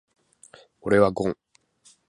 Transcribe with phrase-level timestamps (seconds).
[0.81, 1.37] 俺はゴン。